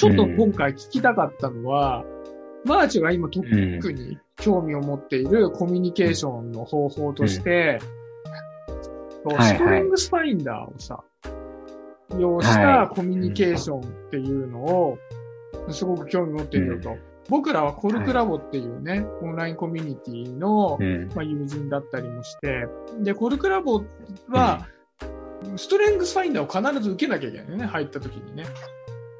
[0.00, 2.06] ちょっと今回聞きたかったのは、
[2.64, 7.80] マーチが今特に興味を持っているコミュニケーションの方法として、
[9.38, 11.04] ストレングスファインダーをさ、
[12.18, 14.98] 用したコミュニケーションっていうのを、
[15.68, 16.96] すごく興味持っているよと。
[17.28, 20.78] 僕らはコルクラボっていうね、オンラインコミュニティの、
[21.14, 22.66] まあ、友人だったりもして、
[23.00, 23.84] で、コルクラボ
[24.28, 24.66] は、
[25.56, 28.44] ストレングスファインダーを必ず受けなきゃいけないよね、入った時にね。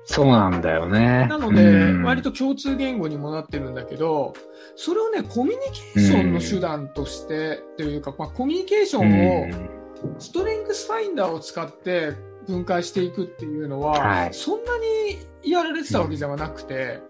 [0.04, 1.26] そうなんだよね。
[1.28, 4.34] なので、割と共通言語にもなってるんだけど、
[4.76, 5.58] それをね、コミュニ
[5.94, 12.14] ケーションの手段として、というか、まあ、コミュニケーションを、ストレングスファインダーを使って
[12.46, 14.34] 分解していくっていうのは、はい。
[14.34, 17.00] そんなにやられてたわけじゃなくて、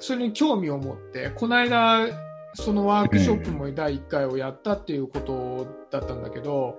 [0.00, 2.06] それに興味を持って、この間、
[2.54, 6.78] そのワークショップも第1回をやったっていうことだったんだけど、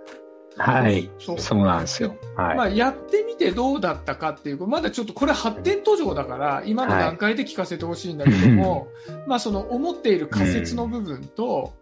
[0.58, 1.10] はい。
[1.20, 2.16] そうそうなんですよ。
[2.36, 2.58] はい。
[2.58, 8.88] まあ、やってみてどうだったかっていう、まだちょっとこれ発展途上だから、今の段階で聞かせてほしいんだけども、
[9.28, 11.74] まあその思っている仮説の部分と、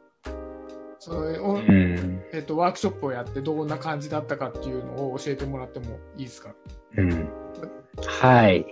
[0.99, 2.21] そのおうん。
[2.33, 6.55] えっと、ワークショップをやってどんな感じだったかっていうのを教えてもらってもいいですか？
[6.97, 7.29] うん。
[8.05, 8.65] はい。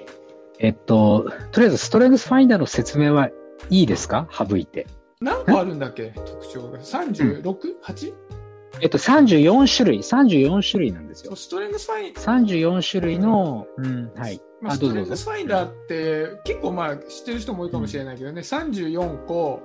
[0.59, 3.29] えっと、とりあえずストレングスファインダーの説明は
[3.69, 4.27] いいですか？
[4.31, 4.87] 省いて。
[5.21, 6.11] 何個あるんだっけ？
[6.15, 6.79] 特徴が。
[6.79, 8.13] 36?8?
[8.81, 11.35] えっと、34種類、34種類なんですよ。
[11.35, 14.41] ストレングスファイン、34種類の、うん、はい。
[14.61, 15.15] まあ、あ、ストレング。
[15.15, 19.61] スファインダーって結構まあ知ってる人も多いかもしれないけどね、34個、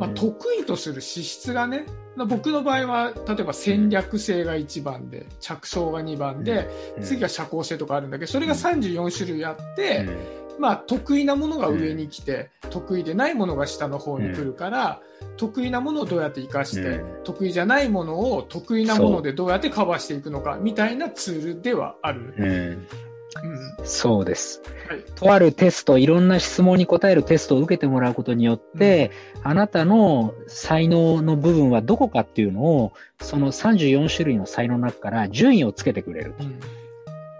[0.00, 1.86] まあ、うん得意とする資質がね、
[2.16, 15.00] まあ僕の場合は例えば戦略性が1番で着想が2番で、うん次が社交性とかあるんだけどそれが34種類あって、うんまあ、得意なものが上に来て、得意でないものが下の方に来るから、
[15.36, 22.34] 得意なものをどうやって活かして、うん得意じゃないものを得意なものでどうやってカバーしていくのかみたいなツールではある。
[22.38, 22.46] うん。
[22.46, 24.62] うんそうです。
[24.88, 29.10] はいとあるテスト、いろんな質問に答えるテストを受けてもらうことによって、
[29.42, 36.34] あなたの才能の部分はどこかっていうのを、その34種類の才能の中から順位をつけてくれる。
[36.40, 36.60] うん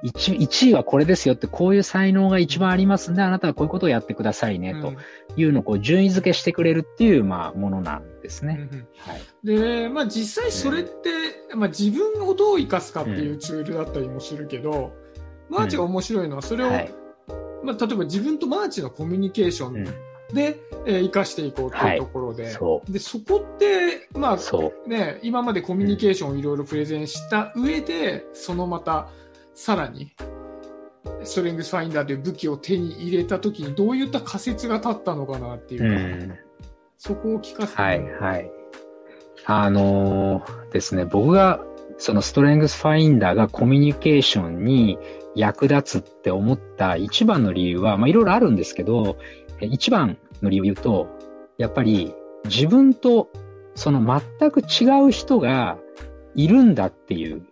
[0.04, 4.94] 1, 1位はこれですよって、こういう才能が一番ありますんで、あなたはこういうことをやってくださいね、と
[5.36, 8.68] いうのをこう順位付けしてくれるっていう、まあ、ものなんですね。
[8.70, 9.20] うんうんはい。
[9.44, 11.10] で、まあ実際それって、
[11.54, 14.92] まあ自分をどう活かすかっていうツールだったりもするけど、
[15.48, 16.94] マーチが面白いのはそれを、はい。
[17.64, 19.84] まあ例えば自分とマーチのコミュニケーションうん。
[20.32, 24.34] で、えー活かしていこうっていうところで、そで、そこって、まう。
[24.34, 24.88] あそう。
[24.88, 29.08] ね、今までコミュニケーションをいろいろプレゼンした上で、そのまた、
[29.58, 30.12] さらに、
[31.24, 36.38] ストレングスファインダーという武器を手に入れたときにどういった仮説が立ったのかなっていううか、ん。
[36.96, 37.82] そこを聞かせて。
[37.82, 38.50] はい、はい。
[39.46, 41.60] あのーですね、僕が、
[41.98, 44.96] そのストレングスファインダーがコミュニケーションに
[45.34, 49.18] 役立つって思った一番の理由は、まあいろいろあるんですけど、
[49.60, 51.08] え一番の理由を言うと、
[51.58, 52.14] やっぱり
[52.44, 53.28] 自分と
[53.74, 55.78] その全く違う人が
[56.36, 57.42] いるんだっていう、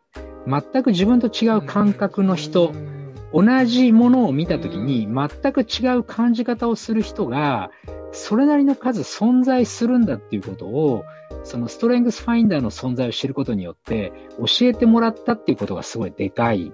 [0.47, 2.97] 全く自分と違う感覚の人、うん
[3.33, 7.71] 同じものを見たときに全く違う感じ方をする人が、
[8.12, 11.05] それなりの数存在するんだっていうことを、
[11.45, 16.73] そのストレングスファインダーの存在を知ることによって、教えてもらったっていうことがすごいでかい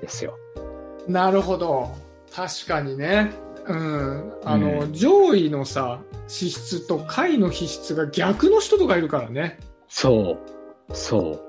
[0.00, 0.38] ですよ。
[1.06, 1.94] なるほど。
[2.34, 3.32] 確かにね。
[3.66, 4.32] うん。
[4.44, 9.58] あの、うん上位のさ、資質と下位の資質が逆の人とかいるからね。
[9.88, 10.38] そ
[10.88, 10.96] う。
[10.96, 11.40] そ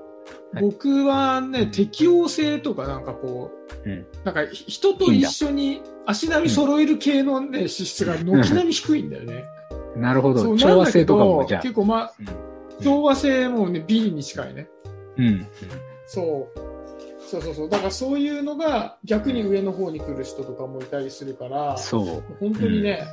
[0.52, 3.50] はい僕はね、適応性とかなんかこ
[3.84, 9.44] う、うんなんか人と一緒に足並み揃える系のね、資質が軒並み低いんだよね。
[9.94, 9.98] う。
[9.98, 10.56] なるほど。
[10.56, 11.62] 調和性とかも、じゃあ。
[11.62, 12.48] 結構まあ、うん
[12.82, 14.68] 調和性もね、B に近いね。
[15.16, 15.46] うん。
[16.06, 16.58] そう。
[17.20, 17.68] そうそうそう。
[17.68, 22.22] だからそういうのが逆に上の方に来る人とかもいたりするから、そう。
[22.40, 23.04] 本当にね、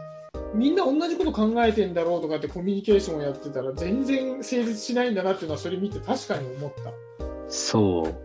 [0.53, 6.91] みんな同じこと考えてんだろうとかってコミュニケーションをやってたら全然成立しないんだなっていうのはそれ見て確かに思った。
[7.55, 8.15] そう。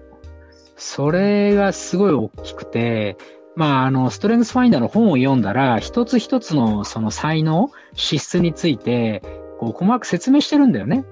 [0.76, 3.16] それがすごい大きくて、
[3.56, 9.22] まあ、あの、ストレングスファインダーの本を読んだら、一つ一つのその才能、資質について、
[9.58, 11.04] こう、細かく説明してるんだよね。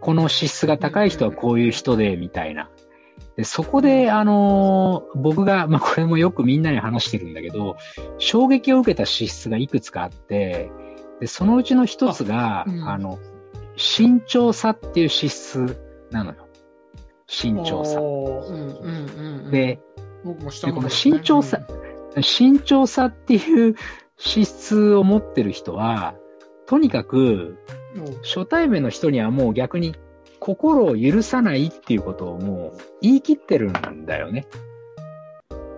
[0.00, 2.70] この資質が高い人はこういう人で、みたいな。
[3.36, 7.76] で、そこで、あの、僕が、まあ、これもよくみんなに話してるんだけど、
[8.18, 10.70] 衝撃を受けた資質がいくつかあって、
[11.20, 13.18] で、そのうちの一つが、あうんあの、
[13.76, 15.78] 慎重さっていう資質
[16.10, 16.49] なのよ。
[17.30, 18.02] 慎重さ。
[18.02, 19.50] おーうんうんうんうん。
[19.50, 19.78] で、
[20.24, 20.36] こ
[20.82, 21.60] の慎重さ、
[22.20, 23.76] 慎重さっていう
[24.18, 26.14] 資質を持ってる人は、
[26.66, 27.56] とにかく
[27.94, 29.94] うん初対面の人にはもう逆に
[30.40, 34.46] 心を許さないっていうことをもう言い切ってるんだよね。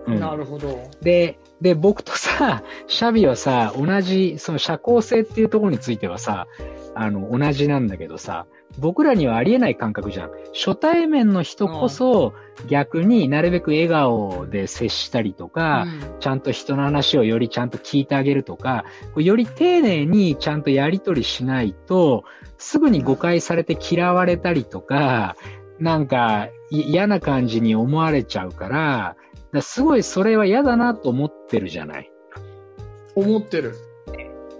[0.07, 0.89] うん、なるほど。
[1.01, 6.47] で、で、僕とさ、シャビはさ、同じ、その社交性っていうところについてはさ、
[6.93, 8.45] あの、同じなんだけどさ、
[8.79, 10.31] 僕らにはありえない感覚じゃん。
[10.53, 12.33] 初対面の人こそ、
[12.67, 18.85] 逆になるべく笑顔で接したりとか、うんちゃんと人の話をよりちゃんと聞いてあげるとか、
[19.17, 22.23] より丁寧にちゃんとやり取りしないと、
[22.57, 25.35] すぐに誤解されて嫌われたりとか、
[25.79, 29.17] なんかい嫌な感じに思われちゃうから、だか
[29.51, 32.09] らすごいそれは嫌だなと思ってるじゃない。
[33.15, 33.75] 思ってる。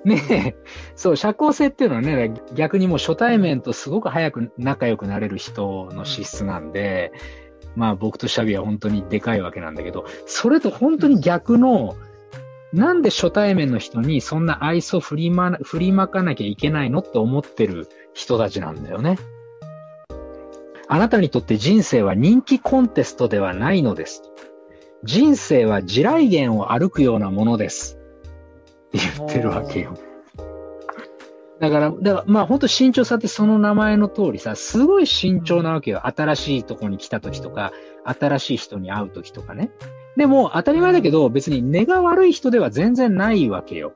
[0.06, 0.56] ねえ、
[0.96, 7.14] そう、社交性っていうのはね、逆にもう初対面とすごく早く仲良くなれる人の資質なんで、
[7.76, 11.96] まあ僕とシャビは本当にでかいわけなんだけど、それと本当に逆の、
[12.74, 19.18] なんで初対面の人にそんな愛想振りま、振りまかなきゃいけないのって思ってる人たちなんだよね。
[20.88, 24.24] あなたにとって人生は人気コンテストではないのです。
[25.04, 28.00] 人生は地雷原を歩くようなものです。
[28.96, 29.98] って言ってるわけよ。
[31.60, 36.06] だから、だからまあ本当慎重さってその名前の通りさ、すごい慎重なわけよ。
[36.06, 37.72] 新しいとこに来た時とか、
[38.06, 39.72] 新しい人に会う時とかね。
[40.16, 43.94] でも当たり前だけど別に根が悪い人では全然ないわけよ。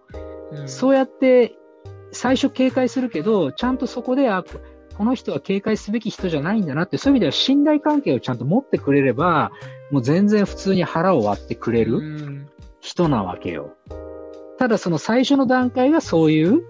[0.52, 1.56] うんそうやって
[2.12, 4.44] 最初警戒するけど、ちゃんとそこで、あ、
[4.98, 9.52] この人は警戒すべき人じゃないんだなって、そういう意味では信頼関係をちゃんと持ってくれれば、
[9.92, 11.98] もう全然普通に腹を割ってくれる。
[11.98, 12.48] うん
[12.80, 13.76] 人なわけよ。
[14.58, 16.64] ただその最初の段階がそういう、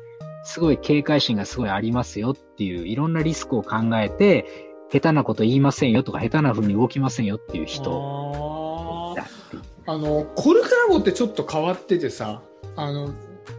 [0.44, 4.46] すごい警戒心がすごいありますよっていう、いろんなリスクを考えて、
[4.92, 9.62] 下手なこと言いませんよとか、下手な風に動きませんよっていう人あだっていう。
[9.62, 12.42] ーあの、コルクラボってちょっと変わっててさ、
[12.76, 13.14] あの、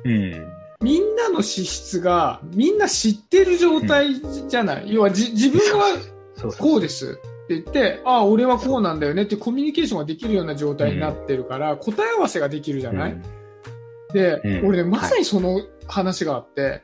[0.05, 0.53] うん。
[0.81, 4.15] みんなの資質が、みんな知ってる状態
[4.49, 4.95] じゃない？
[4.95, 5.99] 要はじ、自分は。
[6.59, 13.38] こうですって言って、ああ、俺はこうなんだよねってコミュニケーションができるような状態になってるから、答え合わせができるじゃない、うん
[14.13, 16.83] で、うん俺ね、まさにその話があって、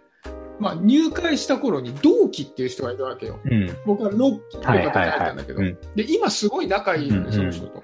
[0.60, 3.40] まあ、入会した頃に同期っていう人がいるわけよ。
[3.44, 3.76] うん。
[3.86, 7.82] 僕は6期とかって書いたんだけど、うんで、今すごい仲いいのね、うんその人と。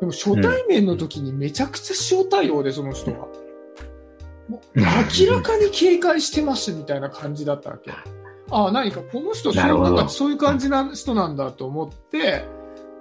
[0.00, 3.28] でも初対面の時にめちゃくちゃ塩対応で、その人は。
[4.48, 7.92] 明らかに警戒してますみたいな感じだったわけ。
[8.50, 12.44] ああ、何かこの人そうなんかそういう感じな人なんだと思って、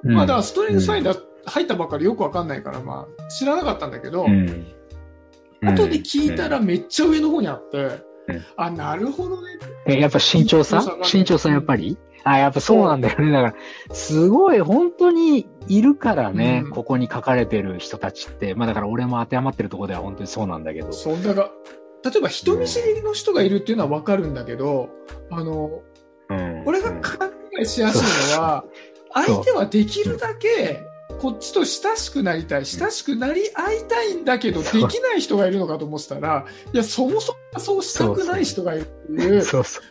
[0.03, 4.67] うんまあだからストレングスファインダー入ったばっかりよくわかんないから、まあ知らなかったんだけど、うん。
[5.61, 8.45] 後で聞いたらめっちゃ上の方にあって、うん。
[8.57, 9.57] あ、なるほどね。
[9.87, 10.81] え、やっぱ慎重さ？
[11.03, 11.97] 慎重さやっぱり？
[12.23, 13.31] あ、やっぱそうなんだよね。
[13.31, 13.55] だか
[13.89, 16.71] ら、すごい本当にいるからね、うん。
[16.71, 18.55] ここに書かれてる人たちって。
[18.55, 20.91] まあだから俺も当てはまってるところでは本当にそうなんだけど。
[20.91, 21.41] そう、だか
[22.03, 24.89] ら、例えば人見知りの人がいるっていうのはわかるんだけど、
[25.31, 25.81] あの、
[26.29, 26.63] うん。
[26.65, 27.97] 俺が勘違いしやす
[28.33, 28.65] いのは、
[29.13, 30.83] 相手はできるだけ、
[31.17, 39.41] こっちと親しくなりたい、親しくなり合いたいんだけど、できない人がいるのかと思ってたら、いや、そもそもそうしたくない人がいるっていう。
[39.41, 39.83] そうそう。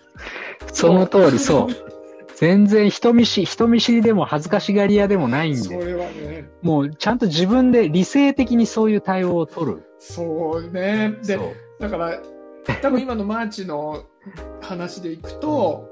[0.73, 1.99] その通り、そう。
[2.37, 9.82] 全然人見知り、人見知りでも恥ずかしがり屋でもないんそで、れはね、もうちゃんと自分で理性的にそういう対応を取る。
[9.99, 11.17] そうね。
[11.25, 11.37] で
[11.81, 12.23] だから、
[12.81, 14.05] 多分今のマーチの
[14.61, 15.88] 話でいくと、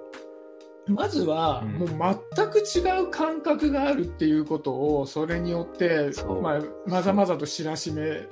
[0.88, 8.28] まずは、うんもう全く違う感覚があるっていうことを、それによってまあ、まざまざと知らしめ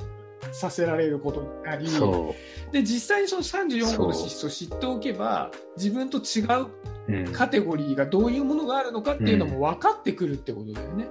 [0.52, 2.34] させられることになり、そ
[2.72, 6.66] で、実際にその34個の資質を知っておけば、自分と違う
[7.08, 7.12] う。
[7.12, 7.32] うん。
[7.32, 11.08] カテゴリーがどういうものがあるのかっていうのも分かってくるってことだよね。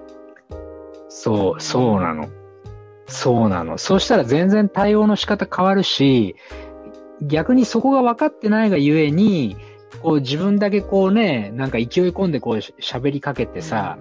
[1.10, 2.30] そう、そうなの。
[3.08, 3.78] そうなの。
[3.78, 6.36] そうしたら全然対応の仕方変わるし、
[7.22, 9.56] 逆にそこが分かってないがゆえに、
[10.02, 13.98] こう自分だけこうね、なんか勢い込んでこうし喋りかけてさ、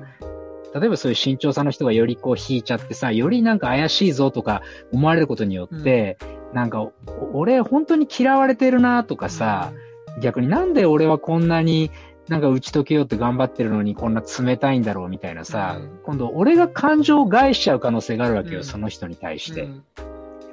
[0.75, 6.19] 例えばそういう慎重さの人がよりこう引いちゃってさ、よりなんか怪しいぞとか思われることによって、
[6.53, 6.93] なんか、お
[7.35, 9.73] 俺本当に嫌われてるなとかさ、
[10.21, 11.91] 逆になんで俺はこんなに
[12.29, 16.01] なんか打ち解けようって頑張ってるのにこんな冷たいんだろうみたいなさ、うん。
[16.05, 18.65] 今度俺が感情を害しちゃう可能性があるわけよ、うん。
[18.65, 19.85] その人に対して、うん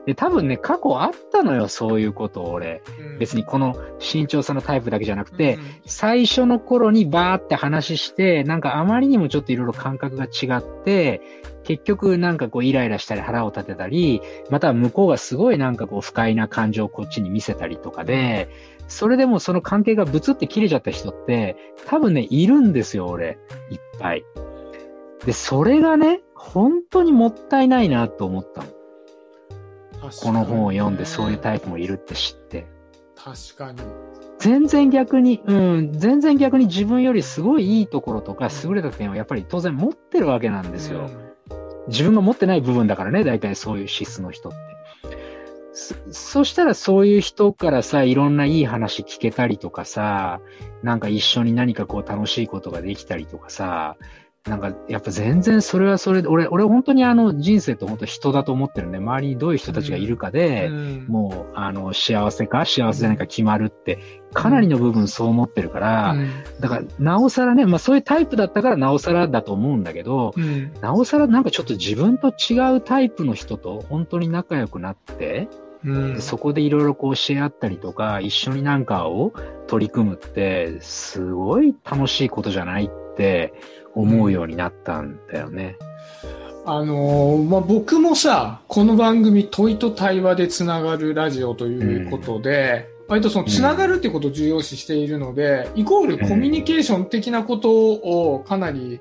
[0.05, 2.81] で、多分ね、過去あったのよ、そういうこと俺。
[2.99, 11.21] うん別にこの慎重さのタイプだけじゃなくて、うん最初の頃にバーって話して、なんかあまりにもちょっといろいろ感覚が違って、
[11.63, 18.49] 結局なんかこうイライラしたり腹を立てたり、または向こうがすごいなんかこう不快な感情をこっちに見せたりとかで、
[18.87, 23.37] それでもその関係がブツって切れちゃった人って、多分ね、いるんですよ、俺。
[23.69, 24.25] いっぱい。
[25.25, 28.67] で、それがね、本当にもったいないなと思ったの。
[30.11, 32.67] この本を読んでそういうタイプもいるって知って。
[33.15, 33.81] 確かに。
[34.39, 41.09] 全然逆に、うん、全然逆に自分よりすごいいいところとか優れた点をやっぱり当然持ってるわけなんですよ。
[41.87, 44.57] 自分が持ってない部分だからね、大体そういう資質の人って。
[45.73, 50.39] そそしたらそういう人からさ、いろんないい話聞けたりとかさ、
[50.83, 53.97] なんか一緒に何かこう楽しいことができたりとかさ、
[54.45, 63.99] なんか、やっぱ全然それはそれで、俺、俺本当にあの人生って本当人だと思ってるんで、周りにどういう人たちがいるかで、うん、もう、あの、幸せか幸せじゃないか決まるって、
[64.33, 66.29] かなりの部分そう思ってるから、うん、
[66.61, 75.49] だから、なおさらね、まあそういうタイプだったからなおさらだと思うんだけど、うん、なおさらなんかちょっと自分と違うタイプの人と本当に仲良くなって、
[75.83, 79.33] うん、そこでいろいろこうシェアったりとか、一緒になんかを
[79.67, 83.53] 取り組むって、すごい楽しいことじゃないって、
[83.95, 85.77] 思うようになったんだよね。
[86.65, 98.99] あのー、まあ、僕もさ、この番組問いと対話でつながるラジオということで、うん、割とそのつながるってことを重要視しているので、うん、イコールコミュニケーション的なことをかなり、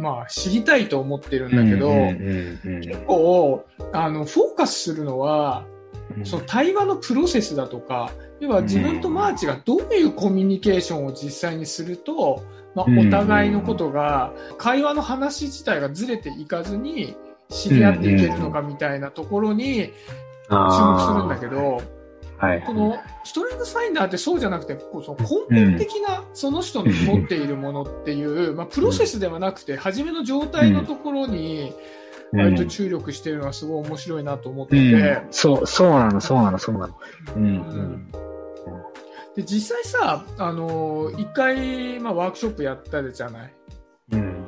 [0.00, 1.90] まあ、知りたいと思ってるんだけど、
[2.80, 5.64] 結構、あの、フォーカスするのは、
[6.24, 12.42] その対話のプロセスだとか、要は自分とマーチがどういうコミュニケーションを実際にすると、
[12.76, 17.16] まあ、お互いのことが、会話の話自体がずれていかずに
[17.48, 19.92] 知り合っていけるのかみたいなところに
[20.50, 21.80] 注目するんだけど、
[22.36, 25.18] はい、このストレングスファインダーってそうじゃなくて、こうその
[25.50, 31.72] 根本的なその人の持っているものっていう、まあ、プロセスではなくて、初めの状態のところに、
[32.32, 35.02] 割と注力してるのはすごい面白いなと思ってて、うん。
[35.02, 36.94] うん、そう、そうなの、そうなの、そうなの。
[37.36, 38.25] うん、うん
[39.36, 43.52] で、実際さ、あのー、一回、まあ、ワークショップやったじゃない？
[44.12, 44.46] うん。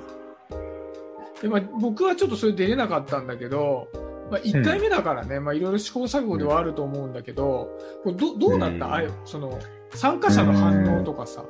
[1.42, 3.88] で、まあ、僕はちょっとそれ出れなかったんだけど、
[4.30, 7.70] まあ、一回目だからね、うん、まあ、いろいろ試行錯誤ではあると思うんだけど、
[8.02, 9.58] これど、どうだった、うん、その、
[9.94, 11.44] 参加者の反応とかさ。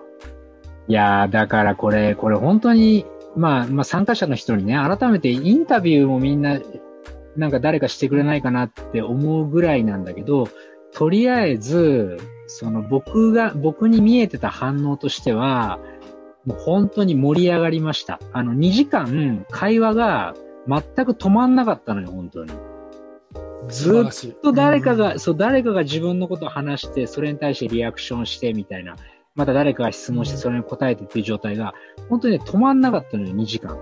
[0.88, 6.58] いやー、だからこれ、これ本当に、まあ、まあ、参加者の人にね、改めてインタビューもみんな、
[7.36, 10.48] なんか誰かしてくれないかなって思うぐらいなんだけど、
[10.92, 15.78] とりあえず、その僕が、僕に見えてた反応としては、
[16.44, 18.18] もう本当に盛り上がりました。
[18.32, 20.34] あの、2時間会話が
[20.66, 22.52] 全く止まんなかったのよ、本当に。
[23.68, 28.96] ずっと誰かが、そう、誰かが自分のことを話して、それに対してリアクションしてみたいな。
[29.34, 31.74] また誰かが質問して、それに答えてっていう状態が、
[32.08, 33.78] 本当にね、止まんなかったのよ、2時間。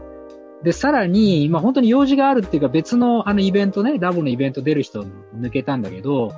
[0.62, 6.32] で、さらに、まあ本当に用事があるっていうか別のあのイベントね、ラボのイベント出る人抜けたんだけど、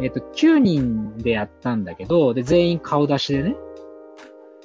[0.00, 3.56] えっ、と、9人でやったんだけど、で、全員顔出しでね、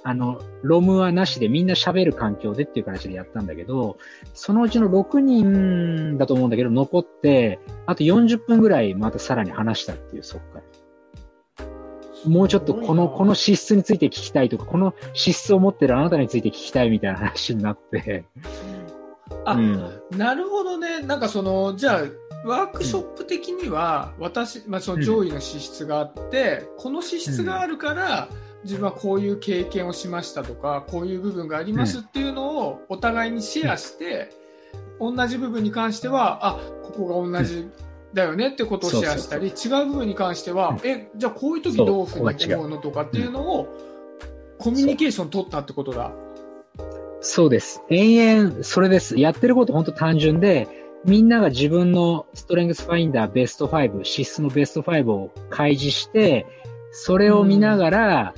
[0.04, 3.98] あの、ロムはなしでみんな喋る環境でっていう形でやったんだけど、
[4.34, 10.64] そのうちの6人だと思うんだけど、残って、あと40分ぐらいまたさらに話したっていう、そっから。
[12.26, 18.26] もうちょっとこの、この資質について聞きたいとか、この資質を持ってるあなたについて聞きたいみたいな話になって。
[19.46, 21.02] あ、うん、なるほどね。
[21.02, 22.02] なんかその、じゃあ、
[22.46, 28.30] ワークショップ的には、私、まあ、その上位の資質があって、うん、この資質があるから、
[28.64, 34.30] 自分はこういう経験をしましたとか、こういう部分がありますっていうのをお互いにシェアして、
[35.00, 37.70] 同じ部分に関しては、あ、ここが同じ
[38.14, 43.68] だよねってことをシェアしたり、違う部分に関しては、え、じゃあこういう時どういうふうに思うのとかっていうのを、
[44.58, 46.12] コミュニケーション取ったってことだ。
[47.22, 47.82] そうです。
[47.90, 49.18] 延々、それです。
[49.18, 56.46] やってること本当単純で、みんなが自分のストレングスファインダーベスト5、資質のベスト5を開示して、
[56.92, 58.34] それを見ながら、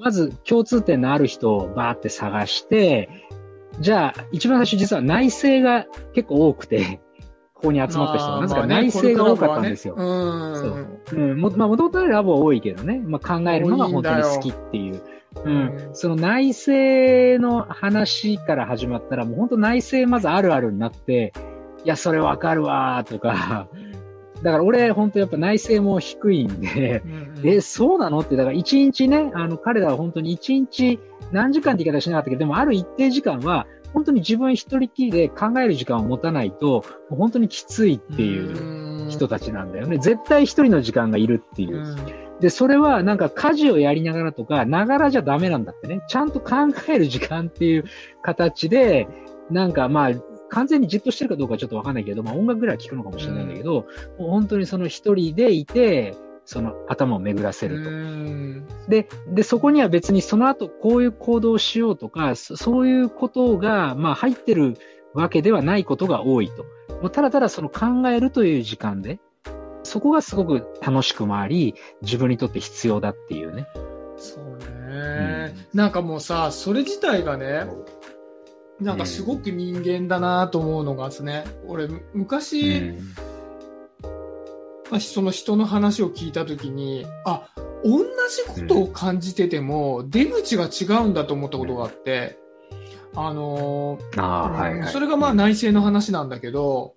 [0.00, 3.08] まず共通点のある人をバーって探して、
[3.80, 7.00] じゃあ、一番最初実は内政が結構多くて、
[7.54, 9.96] ここに集まった人が、なぜか内政が多かったんですよ。
[9.96, 10.00] ね、
[10.58, 11.20] そう。
[11.20, 11.40] うん。
[11.40, 15.02] も、まあ、もともとラボは多いけどね、まあ、考えるのが本当に好きっていう。
[15.44, 15.90] うん。
[15.92, 21.32] その内政の話から始まったら、もう本当内政まずあるあるになって、
[21.84, 23.68] いや、それわかるわとか、
[24.42, 28.20] だから俺、本当やっぱ内政も低いんで、うんうん、え、そうなの？
[28.20, 31.00] って、だから一日ね、あの、彼らは本当に一日
[31.32, 39.98] 何時間って言い方しなかったけど、でもある一定時間は、本当に自分一人きりで考える時間を持たないと、本当にきついっていう人たちなんだよね。
[39.98, 41.96] 絶対一人の時間がいるっていう。
[42.38, 46.02] で、それはなんか家事をやりながらとか、ながらじゃダメなんだってね。
[46.06, 46.56] ちゃんと考
[46.88, 47.84] える時間っていう
[48.22, 49.08] 形で、
[49.50, 50.10] なんかまあ、
[50.48, 53.86] 完全にじっとしてるかどうかちょっとわかんないけど、まあ音楽ぐらいは聞くのかもしれないんだけど、
[54.18, 56.14] もう本当にその一人でいて、
[56.44, 58.90] その頭を巡らせると。
[58.90, 64.76] で、で、そこには別にその後こういう行動をしようとか、そういうことが、まあ入ってる
[65.12, 66.64] わけではないことが多いと。
[67.02, 69.20] もうただただその考えるという時間で、
[69.82, 73.66] そこがすごく楽しくもあり、自分にとって必要だっていうね。
[74.16, 77.66] そうね、うん、なんかもうさ、それ自体がね、
[78.80, 82.98] なんかすごく人間だなと思うのがですね、俺、昔、うん、
[84.90, 87.48] まあ、その人の話を聞いたときに、あ、
[87.84, 92.38] 同じことを感じてても、出口が違うんだと思ったことがあって、
[93.14, 96.94] あのー、あはいはい、それがまあ内政の話なんだけど、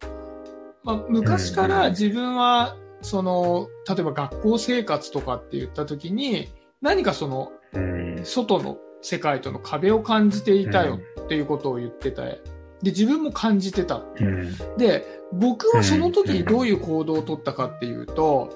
[0.84, 6.50] まあ、昔から自分は、その、例えば学校生活とかって言った時に、
[6.82, 7.52] 何かその、
[8.24, 12.24] 外の世界との壁を感じていたよっていうことを言ってた。
[12.24, 12.40] で、
[12.86, 14.02] 自分も感じてた。
[14.78, 18.54] で、僕はその時にどういう行動を取ったかっていうと、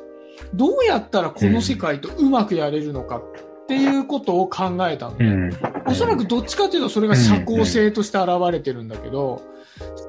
[0.54, 5.52] どうやったらこの世界とうまくやれるのかっていうことを考えたの。
[5.88, 9.42] おそらくどっちかというとそれが社交性として現れてるんだけど、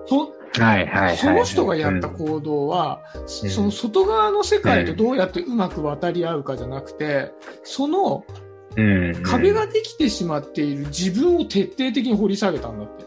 [0.07, 8.25] そはいはい、その人がやった行動は、うん、その外側の世界とどうやってうまく渡り合うかじゃなくて、その
[9.23, 13.07] 壁ができてしまっている自分を徹底的に掘り下げたんだって。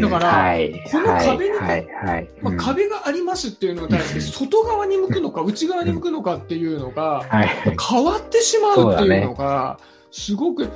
[0.00, 7.24] だから、はい、この壁に、はいはい、まあ、壁がありますっていうのに対して、外側に向くのか、内側に向くのかっていうのが、
[7.90, 10.68] 変わってしまうっていうのが、すごく、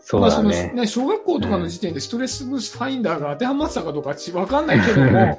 [0.00, 0.42] そうだね。
[0.42, 5.38] まあそのね、小学校とかの時点でストレスブースファインダーが当てはまってたかどうかわかんないけども。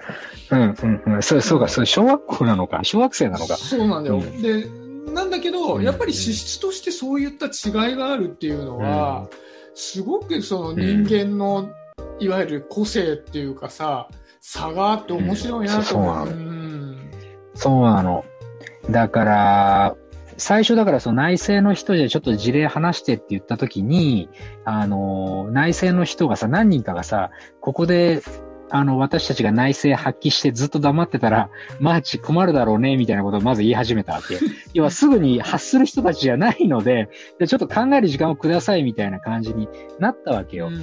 [0.51, 1.23] うん、うん、うん。
[1.23, 3.57] そう、そうか、そう、小学校なのか、小学生なのか。
[3.57, 4.17] そうなんだよ。
[4.17, 4.67] うん、で、
[5.13, 9.27] なんだけど、やっぱり資質としてそういった違いがあるっていうのは、
[9.73, 11.69] すごくその人間の、
[12.19, 14.09] いわゆる個性っていうかさ、
[14.39, 16.27] 差があって面白いなと思う。
[16.27, 17.11] うん、
[17.55, 18.25] そうなの。
[18.89, 19.95] だから、
[20.37, 24.29] 最初だからその内政の人でちょっと事例話してって言った時に、
[24.65, 27.31] あの、内政の人がさ、何人かがさ、
[27.61, 28.21] ここで
[28.69, 34.39] あの、私たちが内政発揮してずっと黙ってたら、マーチ困るだろうね、みたいなことをまず言い始めたわけ。
[34.73, 39.69] 要はすぐに発する人たちじゃないので、でちょっと考える時間をください、みたいな感じに
[39.99, 40.67] なったわけよ。
[40.67, 40.77] うんう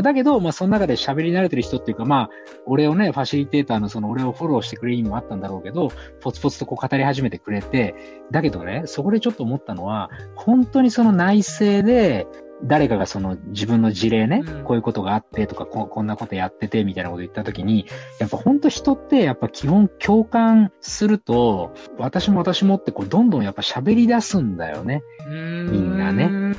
[0.00, 2.30] ん、だけど、まあ、その中で喋り慣れてる人っていうか、まあ、
[2.66, 7.94] 俺をね、ファシリテーターのその俺をフォローしてくれる意味もあったんだろうけど、ポツポツとこう語り始めてくれて、
[8.30, 12.26] だけどね、そこでちょっと思ったのは、本当にその内政で、
[12.64, 17.86] 誰かがその自分の事例ね、うん、こういうことがあってとかこ、こんなことやっててみたいなこと言ったときに、
[18.18, 25.02] やっぱ本当人ってやっぱ基本共感すると、私も私もってこうどんどんやっぱ喋り出すんだよね。
[25.28, 26.56] みんなね。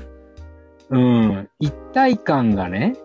[0.90, 1.50] うん。
[1.60, 2.96] 一体感がね、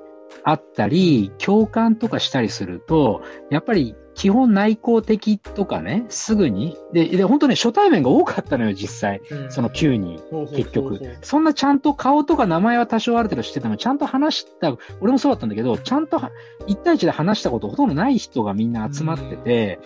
[0.42, 6.76] あったり、共感とかしたりすると、やっぱり基本内向的とかね、すぐに。
[6.92, 9.20] で、で、本当ね、初対面が多かったのよ、実際。
[9.30, 10.20] うん、その9人、
[10.54, 11.00] 結局。
[11.22, 16.30] そんなちゃんと顔とか名前は多少ある程度知ってても、ちゃんと話した、俺もそうだったんだけど、ちゃんと1
[16.76, 19.80] 対1で話したことほとんどない人がみんな集まってて、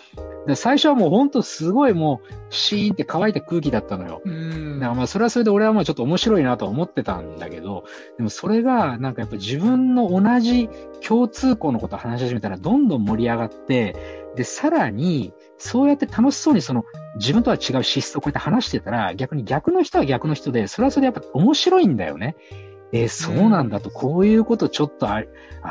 [0.46, 4.22] で最初はもう本当すごいもう、シーンって乾いた空気だったのよ。
[4.24, 4.30] だ
[4.80, 7.84] からまあ、それはそれで俺はまあちょっと面白いなと思ってたんだけど、
[8.16, 10.70] でもそれが、なんかやっぱ自分の同じ
[11.06, 16.85] 共通項のことを話し始めたら、どんどん盛り上がって、で、さらに、そうやって楽しそうにその
[17.16, 22.37] 自分とは違う資質をこうやって話してたら、逆に逆の人は逆の人で、それはそれでやっぱ面白いんだよね。
[22.92, 25.24] えー、そうなんだと、こういうことちょっとあ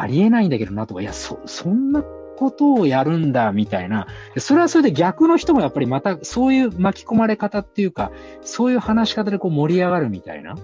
[0.06, 4.08] りえないんだけどなとか、いや、そ、そんなことをやるんだ、みたいな。
[4.38, 10.56] それはそれで逆の人もやっぱりまたそういう巻き込まれ方っていうか、そういう話し方でこう盛り上がるみたいな。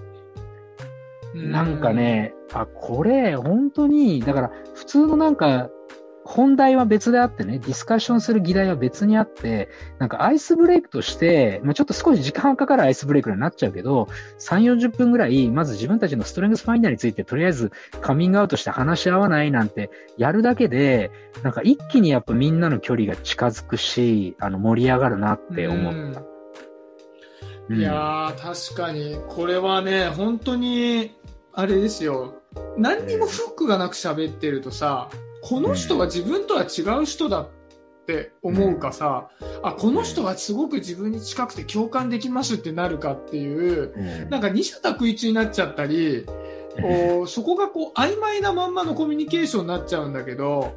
[1.34, 5.70] なんかね、あ、これ、本当に、だから、普通のなんか、
[6.34, 9.68] 本題は別であってね、ディスカッションする議題は別にあって、
[10.00, 14.08] なんかアイスブレイクとして、まあ、ちょっと少し時間かかるアイスブレイクになっちゃうけど、
[14.40, 17.70] 3、40分ぐらい、まず自分たちのストレングスファインダーについてとりあえず
[18.00, 21.12] カミングアウトして話し合わないなんてやるだけで、
[21.44, 26.22] なんか一気にやっぱみんなの距離が近づくし、あの盛り上がるなって思った。
[27.72, 31.14] いやー、確かに、これはね、本当に、
[31.52, 32.42] あれですよ。
[32.76, 35.08] 何にもフックがなく喋ってるとさ、
[35.46, 37.48] この人が自分とは違う人だっ
[38.06, 39.28] て思うかさ、
[39.62, 46.24] あ、この人はすごく自分に近くて共感できますってなるかっていう、なんか二者択一になっちゃったり、
[46.80, 50.74] こうそこがこう曖昧なまんまのコミュニケーションになっちゃうんだけど、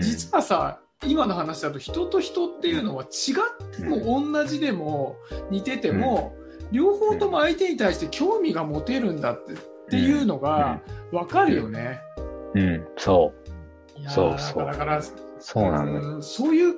[0.00, 5.16] 実はさ、今の話だと人と人っていうのは違っても同じでも
[5.50, 6.36] 似てても、
[6.70, 9.56] 両方とも相手に対して興味が持てるんだってっ
[9.90, 12.00] ていうのが分かるよね。
[12.54, 13.43] うん、そう。
[14.08, 14.66] そうそう。
[14.66, 15.02] だから、
[15.38, 16.74] そうなの、そういう、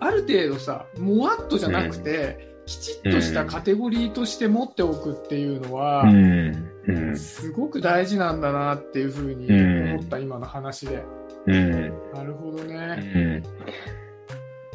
[0.00, 6.04] ある程度さ、もわっとじゃなくて、うん、きちっとしたカテゴリーとして持っておくっていうのは、
[7.16, 9.48] すごく大事なんだなっていうふうに
[9.92, 11.04] 思った、今の話で。
[11.46, 11.80] うん、
[12.12, 13.42] なるほどね。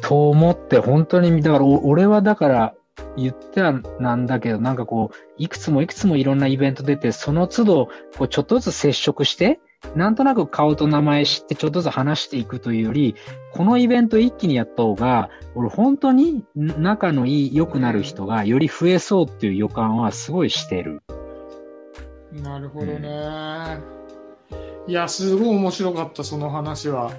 [0.02, 2.74] と思って、本当に、だから、俺はだから、
[3.16, 9.60] 言ってはなんだけど、なんかこう、いくつもいくつもいろんなイベント出て、その都度、こう、ちょっとずつ接触して、
[9.94, 13.14] なんとなく顔と名前知ってちょっとずつ話していくというより、
[13.52, 21.02] このイベント一気にやった方が、俺本当に仲のいい、良くなる人がより増えそうっていう予感はすごいしてる。
[22.32, 23.80] なるほどね。
[24.86, 27.12] いや、すごい面白かった、その話は。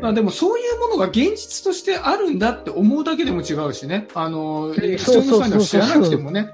[0.00, 4.06] まあでもそういうものが現実としてあるんだって思うだけでも違うしね。
[4.14, 6.50] あの、そうそうそう知らなくてもね。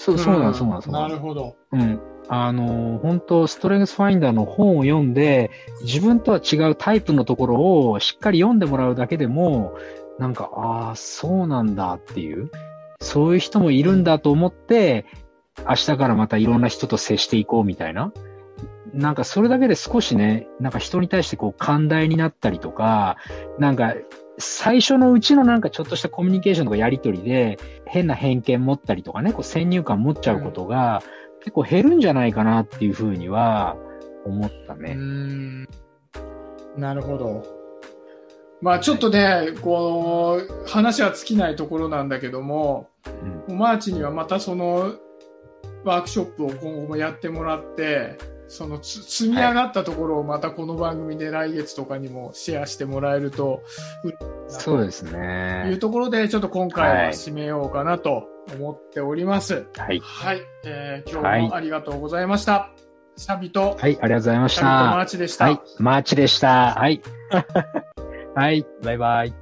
[0.00, 1.56] そう、そうなんそうなんなるほど。
[1.72, 2.00] うん。
[2.28, 5.50] あの、本当ストレングスファインダーの本を読んで、
[5.82, 9.74] 自分とは違うタイプのところをしっかり読んでもらうだけでも、
[10.18, 12.50] なんか、ああ、そうなんだっていう、
[13.00, 15.04] そういう人もいるんだと思って、
[15.68, 18.12] 明日からまたいろんな人と接していこうみたいな。
[18.94, 23.18] なんかそれだけで少しね、なんか人に対してこう寛大になったりとか、
[23.58, 23.94] なんか
[24.40, 33.76] 最初のうちのなんかちょっとしたコミュニケーションとかやりとりで変な偏見持ったりとかね、こう先入観持っちゃうことが、うん結構減るんじゃないかなっていうふうには
[34.24, 34.92] 思ったね。
[34.92, 35.68] うん
[36.76, 37.42] なるほど。
[38.60, 42.88] まあちょっとね、こう、話は尽きないところなんだけども、
[43.48, 44.92] うん、マーチにはまたその
[45.82, 48.18] ワークショップを今後もやってもらって、
[48.50, 53.62] その積み上がったところをまたこの番組で来月とかにもシェアしてもらえると、
[54.48, 55.68] そうですね。
[55.68, 59.68] いうところで、ちょっと今回は締めようかなと思っております。
[59.76, 60.00] はい。
[60.00, 60.40] はい。
[60.64, 62.52] えー、今日もありがとうございました。
[62.52, 62.80] はい、
[63.16, 64.64] サビと、はい、ありがとうございました。
[64.64, 65.44] マーチでした。
[65.44, 66.74] はい、マーチでした。
[66.74, 67.00] はい。
[68.34, 69.39] はい、バイバイ。